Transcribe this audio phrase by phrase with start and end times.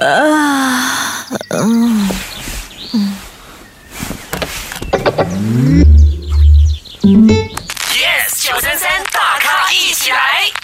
[0.00, 2.08] 啊，嗯
[7.02, 10.59] ，yes 九三三大咖一起来。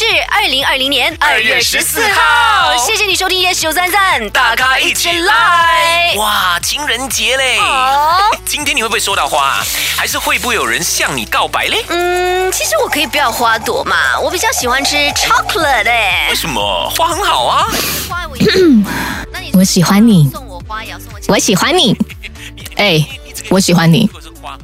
[0.00, 6.14] 是二零二零年二月十四号，谢谢你收听 yes 九三三大咖一起来。
[6.16, 7.58] 哇，情人节嘞！
[7.58, 8.16] 哦，
[8.46, 9.62] 今天你会不会收到花？
[9.98, 11.84] 还是会不会有人向你告白嘞？
[11.88, 16.28] 嗯，其实我可以不要花朵嘛，我比较喜欢吃 chocolate 哎。
[16.30, 16.90] 为什么？
[16.96, 17.66] 花很好啊。
[18.08, 20.30] 花我我喜欢你。
[20.32, 21.20] 送我花也要送我。
[21.28, 21.94] 我喜欢你。
[22.76, 23.06] 哎，
[23.48, 24.08] 我喜欢你。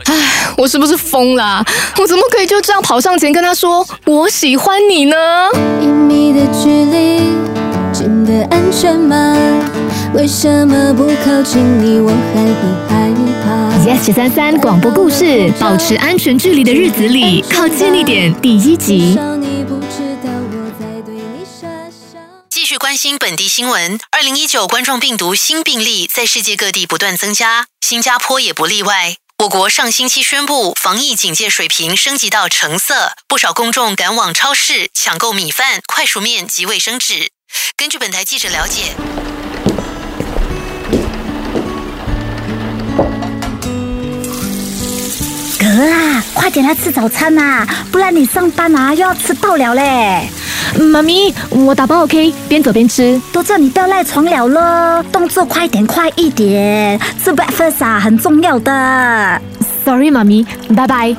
[0.07, 0.15] 唉，
[0.57, 1.65] 我是不是疯了？
[1.99, 5.17] 我怎么可以就这样跑上前跟他说我喜欢你呢？
[5.81, 7.21] 一米的距离
[7.93, 9.37] 真的安全吗？
[10.15, 12.53] 为什么不靠近你我还会
[12.89, 13.13] 害
[13.45, 13.47] 怕
[13.87, 18.35] ？Yes 三三广播故事，保持安全距离的日子里，靠近一点。
[18.41, 19.19] 第一集。
[22.97, 24.01] 新本地新闻。
[24.11, 29.17] 二零一九冠状病毒新病例在世界各地不断增加，新加坡也不例外。
[29.41, 37.31] 我国上星期宣布防疫警戒水平升级到橙色，不少公众赶往超市抢购米饭、快熟面及卫生纸。
[37.77, 38.95] 根据本台记者了解，
[45.61, 50.31] 哥啊，快点来吃早餐呐，不然你上班啊又要迟到了嘞。
[50.85, 53.21] 妈咪，我打包 OK，边走边吃。
[53.33, 59.41] 都叫你不要赖床了咯，动作快点，快一点，吃 breakfast 啊，很重要的。
[59.85, 61.17] Sorry，妈咪，拜拜。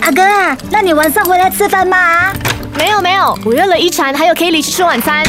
[0.00, 0.22] 阿哥，
[0.70, 2.32] 那你晚上回来吃饭吗？
[2.76, 5.24] 没有没有，我约了一禅还有 Kelly 去吃晚餐。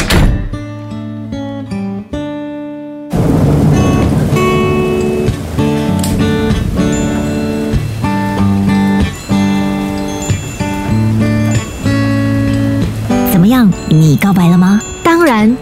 [13.92, 14.80] 你告白了吗？
[15.04, 15.56] 当然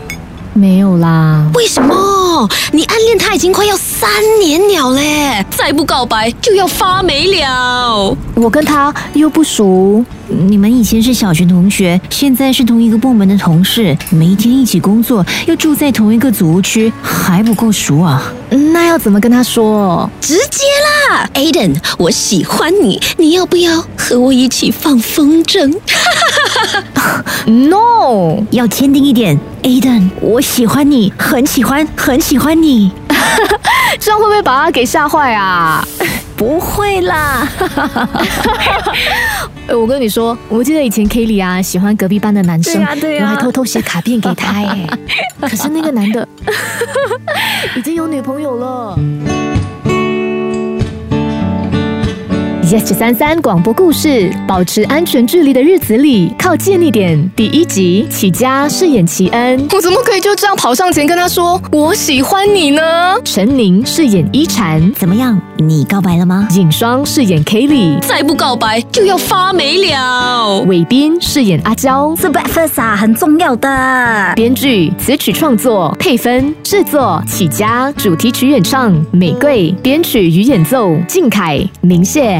[0.54, 1.50] 没有啦。
[1.56, 2.48] 为什么？
[2.72, 4.08] 你暗恋他已经快要三
[4.40, 7.89] 年了嘞，再不告白就要发霉了。
[8.36, 18.22] 我跟他又不熟，你们以前是小学同学，现在是同一个部门的同事，每天一起工作，又住在同一个组屋区，还不够熟啊？
[18.74, 20.10] 那要怎么跟他说？
[20.22, 20.64] 直接
[21.10, 25.76] 啦，Aden，我喜欢你，你要不要和我一起放风筝？
[27.46, 32.92] No，要坚定一点，Aden，我喜欢你，很喜欢，很喜欢你。
[34.00, 35.86] 这样会不会把他给吓坏啊？
[36.40, 37.46] 不会啦。
[39.68, 44.88] 哎， 我跟你说，我记得以前 Kelly 啊喜欢隔壁班的男生，我还偷偷写卡片给他哎。
[45.42, 46.26] 可是那个男的
[47.76, 48.98] 已经有女朋友了。
[52.70, 57.20] Yes 三三广播故事，保持安全距离的日子里，靠近一点。
[57.36, 62.82] 第一集，启佳饰演齐恩，我怎么可以就这样跑上前跟他说我喜欢你呢？
[63.26, 65.42] 陈宁饰演一婵，怎么样？
[65.58, 66.48] 你告白了吗？
[66.54, 70.60] 尹双饰演 Kelly，再不告白就要发霉了。
[70.68, 74.34] 韦斌饰演阿娇，是 breakfast 啊，很重要的。
[74.36, 82.40] 编剧、词曲创作、配分、制作，起家，主题曲演唱，玫瑰，编曲与演奏，靖凯、明谢。